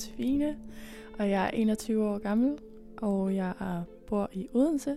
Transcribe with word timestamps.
Josefine, 0.00 0.56
og 1.18 1.30
jeg 1.30 1.46
er 1.46 1.50
21 1.50 2.08
år 2.08 2.18
gammel, 2.18 2.58
og 3.02 3.34
jeg 3.34 3.52
bor 4.06 4.30
i 4.32 4.48
Odense. 4.54 4.96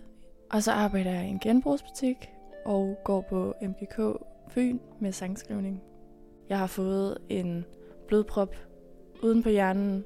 Og 0.51 0.63
så 0.63 0.71
arbejder 0.71 1.11
jeg 1.11 1.25
i 1.25 1.29
en 1.29 1.39
genbrugsbutik 1.39 2.29
og 2.65 2.97
går 3.03 3.21
på 3.21 3.53
MGK 3.61 4.23
Fyn 4.49 4.79
med 4.99 5.11
sangskrivning. 5.11 5.83
Jeg 6.49 6.59
har 6.59 6.67
fået 6.67 7.17
en 7.29 7.65
blodprop 8.07 8.55
uden 9.23 9.43
på 9.43 9.49
hjernen, 9.49 10.05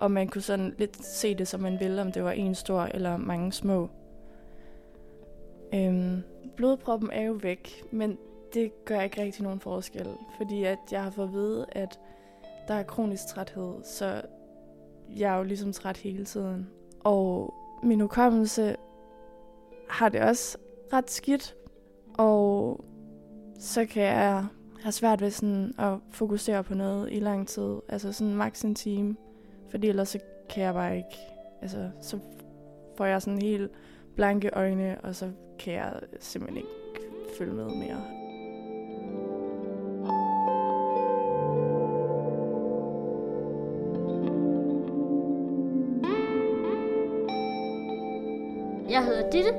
og 0.00 0.10
man 0.10 0.28
kunne 0.28 0.42
sådan 0.42 0.74
lidt 0.78 1.04
se 1.04 1.34
det, 1.34 1.48
som 1.48 1.60
man 1.60 1.80
ville, 1.80 2.02
om 2.02 2.12
det 2.12 2.24
var 2.24 2.32
en 2.32 2.54
stor 2.54 2.82
eller 2.82 3.16
mange 3.16 3.52
små. 3.52 3.88
Øhm, 5.74 6.22
blodproppen 6.56 7.10
er 7.12 7.22
jo 7.22 7.32
væk, 7.32 7.82
men 7.90 8.18
det 8.54 8.84
gør 8.84 9.00
ikke 9.00 9.22
rigtig 9.22 9.42
nogen 9.42 9.60
forskel, 9.60 10.06
fordi 10.36 10.64
at 10.64 10.78
jeg 10.90 11.02
har 11.02 11.10
fået 11.10 11.26
at 11.26 11.32
vide, 11.32 11.66
at 11.72 11.98
der 12.68 12.74
er 12.74 12.82
kronisk 12.82 13.26
træthed, 13.26 13.74
så 13.84 14.22
jeg 15.16 15.34
er 15.34 15.36
jo 15.36 15.42
ligesom 15.42 15.72
træt 15.72 15.96
hele 15.96 16.24
tiden. 16.24 16.68
Og 17.00 17.54
min 17.82 18.00
hukommelse 18.00 18.76
har 19.90 20.08
det 20.08 20.20
også 20.20 20.58
ret 20.92 21.10
skidt, 21.10 21.56
og 22.18 22.80
så 23.58 23.86
kan 23.86 24.02
jeg 24.02 24.46
have 24.82 24.92
svært 24.92 25.20
ved 25.20 25.30
sådan 25.30 25.74
at 25.78 25.94
fokusere 26.10 26.64
på 26.64 26.74
noget 26.74 27.12
i 27.12 27.20
lang 27.20 27.48
tid, 27.48 27.76
altså 27.88 28.12
sådan 28.12 28.34
maks 28.34 28.62
en 28.62 28.74
time, 28.74 29.16
fordi 29.70 29.88
ellers 29.88 30.08
så 30.08 30.18
kan 30.50 30.62
jeg 30.62 30.74
bare 30.74 30.96
ikke, 30.96 31.18
altså 31.62 31.90
så 32.00 32.18
får 32.96 33.04
jeg 33.04 33.22
sådan 33.22 33.42
helt 33.42 33.70
blanke 34.16 34.50
øjne, 34.52 35.00
og 35.02 35.14
så 35.14 35.30
kan 35.58 35.74
jeg 35.74 36.00
simpelthen 36.20 36.56
ikke 36.56 37.08
følge 37.38 37.52
med 37.52 37.64
mere. 37.64 38.17
Jeg 48.88 49.04
hedder 49.04 49.30
Ditte, 49.30 49.50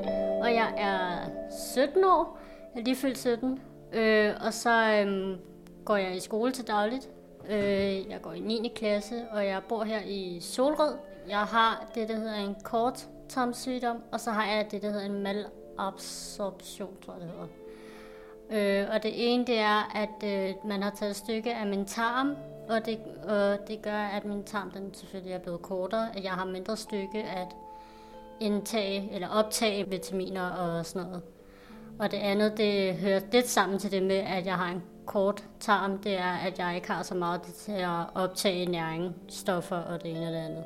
og 0.41 0.53
jeg 0.53 0.73
er 0.77 1.29
17 1.73 2.03
år. 2.03 2.37
Jeg 2.73 2.79
er 2.79 2.83
lige 2.83 2.95
fyldt 2.95 3.17
17. 3.17 3.59
Øh, 3.93 4.33
og 4.45 4.53
så 4.53 5.01
øhm, 5.01 5.37
går 5.85 5.95
jeg 5.95 6.15
i 6.15 6.19
skole 6.19 6.51
til 6.51 6.67
dagligt. 6.67 7.09
Øh, 7.49 8.09
jeg 8.09 8.19
går 8.21 8.31
i 8.31 8.39
9. 8.39 8.71
klasse, 8.75 9.25
og 9.31 9.45
jeg 9.45 9.61
bor 9.69 9.83
her 9.83 9.99
i 10.05 10.39
Solrød. 10.41 10.97
Jeg 11.29 11.39
har 11.39 11.89
det, 11.95 12.09
der 12.09 12.15
hedder 12.15 12.35
en 12.35 12.55
kort 12.63 13.07
tarmsygdom, 13.29 13.97
og 14.11 14.19
så 14.19 14.31
har 14.31 14.45
jeg 14.45 14.71
det, 14.71 14.81
der 14.81 14.89
hedder 14.89 15.05
en 15.05 15.23
malabsorption, 15.23 16.93
tror 17.05 17.13
jeg 17.13 17.21
det 17.21 17.29
hedder. 17.29 17.47
Øh, 18.83 18.95
og 18.95 19.03
det 19.03 19.11
ene, 19.33 19.45
det 19.45 19.59
er, 19.59 19.95
at 19.95 20.49
øh, 20.49 20.55
man 20.65 20.83
har 20.83 20.89
taget 20.89 21.09
et 21.09 21.15
stykke 21.15 21.55
af 21.55 21.67
min 21.67 21.85
tarm, 21.85 22.35
og 22.69 22.85
det, 22.85 22.99
øh, 23.29 23.67
det 23.67 23.81
gør, 23.81 23.97
at 23.97 24.25
min 24.25 24.43
tarm 24.43 24.71
den 24.71 24.93
selvfølgelig 24.93 25.33
er 25.33 25.39
blevet 25.39 25.61
kortere, 25.61 26.17
at 26.17 26.23
jeg 26.23 26.31
har 26.31 26.45
mindre 26.45 26.77
stykke 26.77 27.23
at 27.23 27.47
indtage 28.41 29.09
eller 29.13 29.27
optage 29.29 29.89
vitaminer 29.89 30.49
og 30.49 30.85
sådan 30.85 31.07
noget. 31.07 31.21
Og 31.99 32.11
det 32.11 32.17
andet, 32.17 32.57
det 32.57 32.95
hører 32.95 33.21
lidt 33.31 33.47
sammen 33.47 33.79
til 33.79 33.91
det 33.91 34.03
med, 34.03 34.15
at 34.15 34.45
jeg 34.45 34.55
har 34.55 34.71
en 34.71 34.83
kort 35.05 35.43
tarm, 35.59 35.97
det 35.97 36.17
er, 36.17 36.33
at 36.33 36.59
jeg 36.59 36.75
ikke 36.75 36.91
har 36.91 37.03
så 37.03 37.15
meget 37.15 37.41
til 37.41 37.71
at 37.71 38.05
optage 38.15 38.65
næringsstoffer 38.65 39.77
og 39.77 40.03
det 40.03 40.11
ene 40.11 40.27
og 40.27 40.33
det 40.33 40.39
andet. 40.39 40.63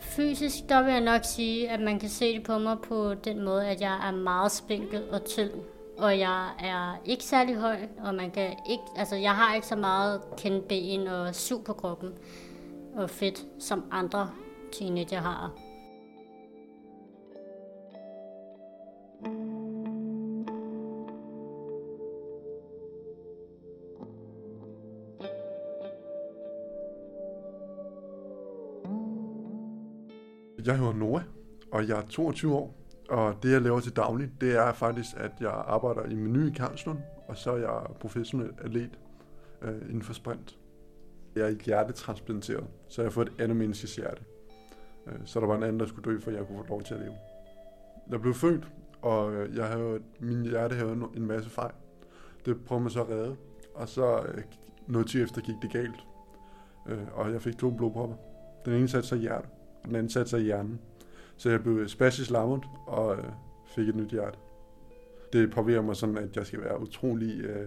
Fysisk, 0.00 0.68
der 0.68 0.82
vil 0.82 0.92
jeg 0.92 1.00
nok 1.00 1.24
sige, 1.24 1.70
at 1.70 1.80
man 1.80 1.98
kan 1.98 2.08
se 2.08 2.34
det 2.34 2.42
på 2.42 2.58
mig 2.58 2.76
på 2.78 3.14
den 3.14 3.44
måde, 3.44 3.66
at 3.66 3.80
jeg 3.80 4.08
er 4.08 4.12
meget 4.12 4.52
spinkel 4.52 5.02
og 5.12 5.24
tynd. 5.24 5.50
Og 5.98 6.18
jeg 6.18 6.48
er 6.58 7.00
ikke 7.04 7.24
særlig 7.24 7.56
høj, 7.56 7.76
og 8.04 8.14
man 8.14 8.30
kan 8.30 8.56
ikke, 8.70 8.82
altså 8.96 9.16
jeg 9.16 9.34
har 9.34 9.54
ikke 9.54 9.66
så 9.66 9.76
meget 9.76 10.20
kendt 10.36 10.68
ben 10.68 11.06
og 11.06 11.34
sug 11.34 11.64
på 11.64 11.72
kroppen 11.72 12.10
og 12.96 13.10
fedt, 13.10 13.44
som 13.58 13.84
andre 13.90 14.30
teenager 14.72 15.20
har. 15.20 15.50
Jeg 30.64 30.78
hedder 30.78 30.92
Noah, 30.92 31.22
og 31.72 31.88
jeg 31.88 31.98
er 31.98 32.06
22 32.08 32.54
år. 32.54 32.74
Og 33.08 33.34
det, 33.42 33.52
jeg 33.52 33.62
laver 33.62 33.80
til 33.80 33.96
dagligt, 33.96 34.30
det 34.40 34.56
er 34.56 34.72
faktisk, 34.72 35.16
at 35.16 35.32
jeg 35.40 35.50
arbejder 35.50 36.04
i 36.04 36.14
Menu 36.14 36.46
i 36.46 36.50
Karlslund, 36.50 36.98
og 37.28 37.36
så 37.36 37.52
er 37.52 37.56
jeg 37.56 37.86
professionel 38.00 38.50
atlet 38.58 38.98
øh, 39.62 39.82
inden 39.82 40.02
for 40.02 40.12
sprint. 40.12 40.58
Jeg 41.34 41.50
er 41.50 41.54
hjertetransplanteret, 41.64 42.66
så 42.88 43.02
jeg 43.02 43.06
har 43.06 43.10
fået 43.10 43.28
et 43.28 43.40
andet 43.40 43.56
menneskes 43.56 43.96
hjerte. 43.96 44.22
Øh, 45.06 45.18
så 45.24 45.40
der 45.40 45.46
var 45.46 45.56
en 45.56 45.62
anden, 45.62 45.80
der 45.80 45.86
skulle 45.86 46.12
dø, 46.12 46.20
for 46.20 46.30
jeg 46.30 46.46
kunne 46.46 46.64
få 46.64 46.68
lov 46.68 46.82
til 46.82 46.94
at 46.94 47.00
leve. 47.00 47.14
Jeg 48.10 48.20
blev 48.20 48.34
født, 48.34 48.68
og 49.02 49.34
øh, 49.34 49.56
jeg 49.56 49.66
havde, 49.66 50.00
min 50.20 50.42
hjerte 50.42 50.74
havde 50.74 50.92
en 51.16 51.26
masse 51.26 51.50
fejl. 51.50 51.74
Det 52.46 52.64
prøvede 52.64 52.82
man 52.82 52.90
så 52.90 53.02
at 53.02 53.08
redde, 53.08 53.36
og 53.74 53.88
så 53.88 54.22
øh, 54.22 54.42
noget 54.86 55.08
tid 55.08 55.22
efter 55.22 55.40
gik 55.40 55.54
det 55.62 55.72
galt. 55.72 56.06
Øh, 56.88 57.06
og 57.12 57.32
jeg 57.32 57.42
fik 57.42 57.58
to 57.58 57.70
blodpropper. 57.70 58.16
Den 58.64 58.72
ene 58.74 58.88
satte 58.88 59.08
sig 59.08 59.18
i 59.18 59.20
hjertet, 59.20 59.50
og 59.84 59.88
den 59.88 59.96
anden 59.96 60.10
satte 60.10 60.30
sig 60.30 60.40
i 60.40 60.44
hjernen. 60.44 60.80
Så 61.36 61.50
jeg 61.50 61.62
blev 61.62 61.88
spastisk 61.88 62.30
lammet 62.30 62.64
og 62.86 63.16
øh, 63.16 63.24
fik 63.66 63.88
et 63.88 63.96
nyt 63.96 64.10
hjerte. 64.10 64.38
Det 65.32 65.50
påvirker 65.50 65.82
mig 65.82 65.96
sådan, 65.96 66.18
at 66.18 66.36
jeg 66.36 66.46
skal 66.46 66.60
være 66.60 66.80
utrolig 66.80 67.40
øh, 67.40 67.66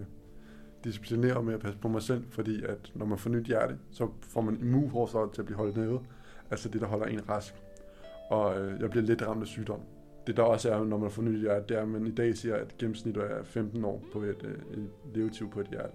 disciplineret 0.84 1.46
med 1.46 1.54
at 1.54 1.60
passe 1.60 1.80
på 1.80 1.88
mig 1.88 2.02
selv, 2.02 2.24
fordi 2.30 2.64
at 2.64 2.92
når 2.96 3.06
man 3.06 3.18
får 3.18 3.30
nyt 3.30 3.46
hjerte, 3.46 3.78
så 3.92 4.10
får 4.22 4.42
man 4.42 4.58
immunforsvaret 4.62 5.32
til 5.32 5.42
at 5.42 5.46
blive 5.46 5.58
holdt 5.58 5.78
nede. 5.78 6.00
Altså 6.52 6.70
det, 6.70 6.82
der 6.82 6.88
holder 6.88 7.06
en 7.06 7.30
rask. 7.30 7.56
Og 8.30 8.60
øh, 8.60 8.82
jeg 8.82 8.90
bliver 8.90 9.06
lidt 9.06 9.28
ramt 9.28 9.42
af 9.42 9.48
sygdom. 9.48 9.80
Det 10.28 10.38
der 10.38 10.44
også 10.44 10.74
er, 10.74 10.84
når 10.84 10.98
man 10.98 11.12
får 11.12 11.22
nyt 11.22 11.40
hjerte, 11.40 11.66
det 11.70 11.78
er, 11.78 11.82
at 11.82 11.88
man 11.88 12.08
i 12.08 12.12
dag 12.12 12.38
siger, 12.38 12.56
at 12.56 12.78
gennemsnittet 12.78 13.24
er 13.24 13.44
15 13.44 13.86
år 13.86 14.04
på 14.14 14.22
et, 14.22 14.44
øh, 14.44 14.78
et 14.78 14.90
levetid 15.14 15.48
på 15.48 15.60
et 15.60 15.68
hjerte. 15.68 15.94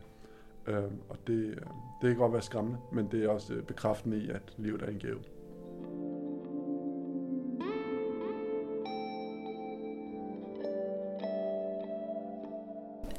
Øh, 0.66 0.92
og 1.08 1.16
det, 1.26 1.44
øh, 1.44 1.56
det 2.02 2.10
kan 2.10 2.16
godt 2.16 2.32
være 2.32 2.42
skræmmende, 2.42 2.78
men 2.92 3.08
det 3.12 3.24
er 3.24 3.28
også 3.28 3.54
øh, 3.54 3.62
bekræftende 3.62 4.18
i, 4.18 4.30
at 4.30 4.42
livet 4.58 4.82
er 4.82 4.86
en 4.86 4.98
gave. 4.98 5.18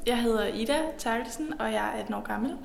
Jeg 0.06 0.22
hedder 0.22 0.46
Ida 0.46 0.92
Terkelsen, 0.98 1.60
og 1.60 1.72
jeg 1.72 1.86
er 1.86 2.00
18 2.00 2.14
år 2.14 2.20
gammel, 2.20 2.58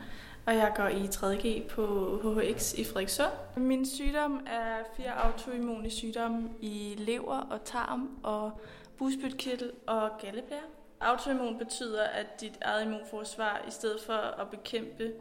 og 0.45 0.55
jeg 0.55 0.73
går 0.75 0.87
i 0.87 1.05
3.G 1.05 1.69
på 1.69 1.85
HHX 2.23 2.73
i 2.73 2.83
Frederikssund. 2.83 3.31
Min 3.57 3.85
sygdom 3.85 4.47
er 4.47 4.83
fire 4.97 5.11
autoimmune 5.11 5.89
sygdomme 5.89 6.49
i 6.61 6.95
lever 6.97 7.37
og 7.37 7.63
tarm 7.65 8.19
og 8.23 8.51
busbytkittel 8.97 9.71
og 9.87 10.09
galleblære. 10.21 10.59
Autoimmun 10.99 11.57
betyder, 11.57 12.03
at 12.03 12.41
dit 12.41 12.57
eget 12.61 12.85
immunforsvar, 12.85 13.65
i 13.67 13.71
stedet 13.71 14.01
for 14.01 14.13
at 14.13 14.49
bekæmpe 14.49 15.11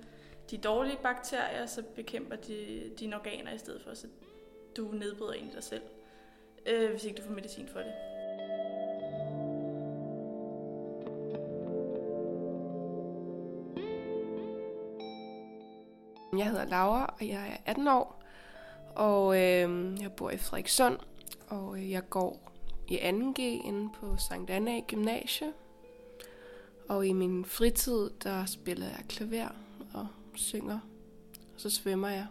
de 0.50 0.58
dårlige 0.58 0.98
bakterier, 1.02 1.66
så 1.66 1.82
bekæmper 1.96 2.36
de 2.36 2.90
dine 2.98 3.16
organer 3.16 3.52
i 3.52 3.58
stedet 3.58 3.82
for, 3.82 3.94
så 3.94 4.06
du 4.76 4.82
nedbryder 4.92 5.32
ind 5.32 5.50
i 5.50 5.54
dig 5.54 5.64
selv, 5.64 5.82
øh, 6.66 6.90
hvis 6.90 7.04
ikke 7.04 7.16
du 7.16 7.22
får 7.22 7.34
medicin 7.34 7.68
for 7.68 7.78
det. 7.78 7.92
Jeg 16.36 16.46
hedder 16.46 16.64
Laura, 16.64 17.14
og 17.20 17.28
jeg 17.28 17.48
er 17.48 17.70
18 17.70 17.88
år, 17.88 18.22
og 18.94 19.36
øh, 19.36 19.96
jeg 20.02 20.12
bor 20.16 20.30
i 20.30 20.36
Frederikssund, 20.36 20.98
og 21.48 21.78
øh, 21.78 21.90
jeg 21.90 22.10
går 22.10 22.52
i 22.88 22.96
2G 22.96 23.40
inde 23.40 23.90
på 24.00 24.16
Sankt 24.16 24.50
Anna 24.50 24.80
Gymnasie. 24.80 25.52
Og 26.88 27.06
i 27.06 27.12
min 27.12 27.44
fritid, 27.44 28.10
der 28.22 28.46
spiller 28.46 28.86
jeg 28.86 29.04
klaver 29.08 29.48
og 29.94 30.06
synger, 30.34 30.78
og 31.54 31.60
så 31.60 31.70
svømmer 31.70 32.08
jeg. 32.08 32.26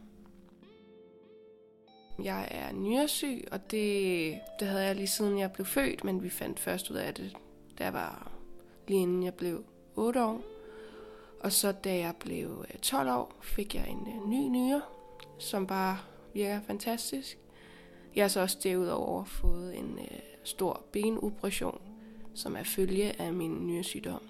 Jeg 2.23 2.47
er 2.51 2.71
nyresyg, 2.71 3.47
og 3.51 3.71
det, 3.71 4.39
det 4.59 4.67
havde 4.67 4.83
jeg 4.85 4.95
lige 4.95 5.07
siden 5.07 5.39
jeg 5.39 5.51
blev 5.51 5.65
født, 5.65 6.03
men 6.03 6.23
vi 6.23 6.29
fandt 6.29 6.59
først 6.59 6.91
ud 6.91 6.95
af 6.95 7.13
det, 7.13 7.37
da 7.79 7.83
jeg 7.83 7.93
var 7.93 8.31
lige 8.87 9.01
inden 9.01 9.23
jeg 9.23 9.33
blev 9.33 9.63
8 9.95 10.23
år. 10.23 10.56
Og 11.39 11.51
så 11.51 11.71
da 11.71 11.97
jeg 11.97 12.13
blev 12.19 12.65
øh, 12.73 12.79
12 12.79 13.09
år, 13.09 13.35
fik 13.41 13.75
jeg 13.75 13.87
en 13.89 14.07
øh, 14.07 14.29
ny 14.29 14.49
nyre, 14.49 14.81
som 15.37 15.67
bare 15.67 15.97
virker 16.33 16.61
fantastisk. 16.67 17.37
Jeg 18.15 18.23
har 18.23 18.29
så 18.29 18.41
også 18.41 18.57
derudover 18.63 19.25
fået 19.25 19.77
en 19.77 19.99
øh, 20.01 20.19
stor 20.43 20.81
benoperation, 20.91 21.81
som 22.33 22.55
er 22.55 22.63
følge 22.63 23.21
af 23.21 23.33
min 23.33 23.67
nyresygdom. 23.67 24.21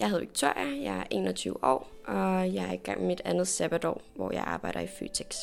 Jeg 0.00 0.10
hedder 0.10 0.20
Victoria, 0.20 0.82
jeg 0.82 0.98
er 0.98 1.04
21 1.10 1.64
år, 1.64 1.88
og 2.04 2.54
jeg 2.54 2.68
er 2.68 2.72
i 2.72 2.76
gang 2.76 3.00
med 3.00 3.06
mit 3.06 3.20
andet 3.24 3.48
sabbatår, 3.48 4.02
hvor 4.14 4.32
jeg 4.32 4.42
arbejder 4.42 4.80
i 4.80 4.86
Fytex. 4.86 5.36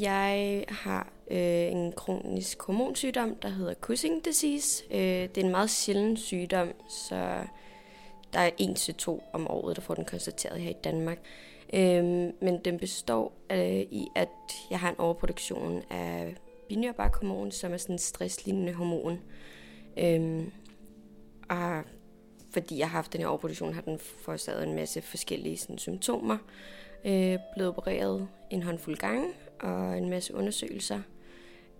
Jeg 0.00 0.64
har 0.68 1.12
øh, 1.30 1.72
en 1.72 1.92
kronisk 1.92 2.62
hormonsygdom, 2.62 3.34
der 3.34 3.48
hedder 3.48 3.74
Cushing 3.74 4.24
disease. 4.24 4.84
Øh, 4.90 4.98
det 5.00 5.38
er 5.38 5.44
en 5.44 5.50
meget 5.50 5.70
sjælden 5.70 6.16
sygdom, 6.16 6.68
så 6.88 7.44
der 8.32 8.38
er 8.38 8.50
en 8.58 8.74
til 8.74 8.94
to 8.94 9.22
om 9.32 9.50
året, 9.50 9.76
der 9.76 9.82
får 9.82 9.94
den 9.94 10.04
konstateret 10.04 10.60
her 10.60 10.70
i 10.70 10.76
Danmark. 10.84 11.18
Øh, 11.72 12.04
men 12.40 12.58
den 12.64 12.78
består 12.78 13.32
øh, 13.52 13.80
i, 13.80 14.08
at 14.14 14.28
jeg 14.70 14.80
har 14.80 14.90
en 14.90 14.98
overproduktion 14.98 15.82
af 15.90 16.34
binyrbarkhormon, 16.68 17.50
som 17.50 17.72
er 17.72 17.76
sådan 17.76 17.94
en 17.94 17.98
stresslignende 17.98 18.72
hormon. 18.72 19.20
Øh, 19.98 20.46
og 21.48 21.82
fordi 22.50 22.78
jeg 22.78 22.90
har 22.90 22.96
haft 22.96 23.12
den 23.12 23.20
her 23.20 23.28
overproduktion, 23.28 23.74
har 23.74 23.82
den 23.82 23.98
forårsaget 23.98 24.68
en 24.68 24.74
masse 24.74 25.02
forskellige 25.02 25.56
sådan, 25.56 25.78
symptomer. 25.78 26.38
Øh, 27.04 27.38
blevet 27.54 27.68
opereret 27.68 28.28
en 28.50 28.62
håndfuld 28.62 28.96
gange 28.96 29.26
og 29.60 29.98
en 29.98 30.10
masse 30.10 30.34
undersøgelser. 30.34 31.00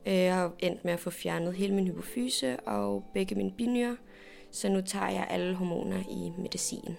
Øh, 0.06 0.14
jeg 0.14 0.34
har 0.34 0.52
endt 0.58 0.84
med 0.84 0.92
at 0.92 1.00
få 1.00 1.10
fjernet 1.10 1.54
hele 1.54 1.74
min 1.74 1.86
hypofyse 1.86 2.60
og 2.60 3.04
begge 3.14 3.34
mine 3.34 3.52
binyrer, 3.52 3.96
så 4.50 4.68
nu 4.68 4.80
tager 4.80 5.08
jeg 5.08 5.26
alle 5.30 5.54
hormoner 5.54 5.98
i 6.10 6.32
medicin. 6.42 6.96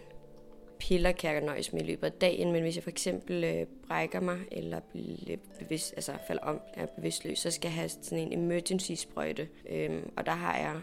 Piller 0.80 1.12
kan 1.12 1.34
jeg 1.34 1.42
nøjes 1.42 1.74
med 1.74 1.82
i 1.82 1.86
løbet 1.86 2.08
af 2.08 2.12
dagen, 2.12 2.52
men 2.52 2.62
hvis 2.62 2.76
jeg 2.76 2.84
for 2.84 2.90
eksempel 2.90 3.44
øh, 3.44 3.66
brækker 3.88 4.20
mig 4.20 4.40
eller 4.52 4.80
bliver 4.80 5.38
bevidst, 5.60 5.94
altså 5.96 6.14
falder 6.28 6.44
om, 6.44 6.60
er 6.74 6.86
bevidstløs, 6.86 7.40
så 7.40 7.52
skal 7.52 7.68
jeg 7.68 7.76
have 7.76 7.90
sådan 7.90 8.20
en 8.20 8.40
emergency 8.40 8.92
sprøjte. 8.92 9.48
Øhm, 9.70 10.12
og 10.18 10.26
der 10.26 10.32
har 10.32 10.58
jeg 10.58 10.76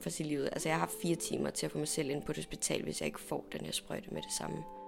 for 0.00 0.10
sit 0.10 0.26
livet. 0.26 0.48
Altså 0.52 0.68
jeg 0.68 0.78
har 0.78 0.90
fire 1.02 1.16
timer 1.16 1.50
til 1.50 1.66
at 1.66 1.72
få 1.72 1.78
mig 1.78 1.88
selv 1.88 2.10
ind 2.10 2.22
på 2.22 2.32
et 2.32 2.36
hospital, 2.36 2.82
hvis 2.82 3.00
jeg 3.00 3.06
ikke 3.06 3.20
får 3.20 3.46
den 3.52 3.64
her 3.64 3.72
sprøjte 3.72 4.14
med 4.14 4.22
det 4.22 4.32
samme. 4.38 4.79